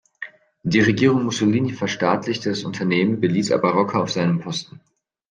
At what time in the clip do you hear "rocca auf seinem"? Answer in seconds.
3.73-4.39